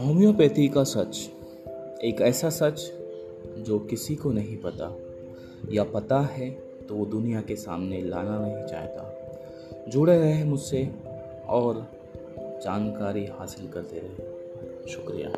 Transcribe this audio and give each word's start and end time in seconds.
Homeopathy 0.00 0.68
का 0.68 0.84
सच 0.84 1.30
एक 2.04 2.16
ऐसा 2.20 2.50
सच 2.50 2.92
जो 3.58 3.78
किसी 3.78 4.16
को 4.16 4.32
नहीं 4.32 4.56
पता। 4.56 4.96
या 5.72 5.84
पता 5.84 6.20
है 6.20 6.50
तो 6.88 6.94
वो 6.94 7.06
दुनिया 7.06 7.40
के 7.40 7.56
सामने 7.56 8.02
लाना 8.02 8.38
नहीं 8.38 8.66
चाहता। 8.66 9.32
जुड़े 9.88 10.18
रहे 10.18 10.44
मुझसे 10.44 10.90
और 11.48 11.86
जानकारी 12.38 13.26
हासिल 13.26 13.68
करते 13.68 13.96
रहे। 13.96 14.92
शुक्रिया। 14.92 15.32